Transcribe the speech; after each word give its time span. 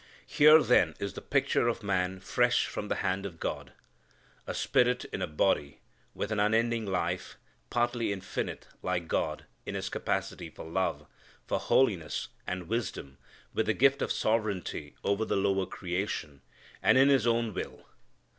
Here 0.25 0.63
then 0.63 0.95
is 0.97 1.13
the 1.13 1.21
picture 1.21 1.67
of 1.67 1.83
man 1.83 2.21
fresh 2.21 2.65
from 2.65 2.87
the 2.87 2.95
hand 3.05 3.23
of 3.23 3.39
God. 3.39 3.73
A 4.47 4.53
spirit, 4.55 5.05
in 5.13 5.21
a 5.21 5.27
body, 5.27 5.79
with 6.15 6.31
an 6.31 6.39
unending 6.39 6.87
life, 6.87 7.37
partly 7.69 8.11
infinite, 8.11 8.67
like 8.81 9.07
God 9.07 9.45
in 9.63 9.75
his 9.75 9.89
capacity 9.89 10.49
for 10.49 10.65
love, 10.65 11.05
for 11.45 11.59
holiness, 11.59 12.29
and 12.47 12.67
wisdom, 12.67 13.19
with 13.53 13.67
the 13.67 13.75
gift 13.75 14.01
of 14.01 14.11
sovereignty 14.11 14.95
over 15.03 15.23
the 15.23 15.37
lower 15.37 15.67
creation, 15.67 16.41
and 16.81 16.97
in 16.97 17.09
his 17.09 17.27
own 17.27 17.53
will. 17.53 17.85